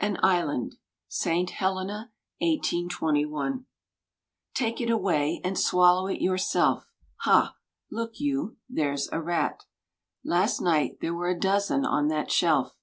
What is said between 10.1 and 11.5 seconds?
Last night there were a